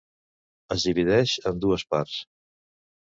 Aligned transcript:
Es 0.77 0.85
divideix 0.87 1.35
en 1.51 1.63
dues 1.67 1.85
parts. 1.93 2.17